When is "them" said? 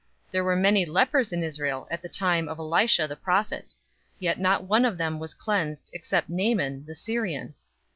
4.97-5.19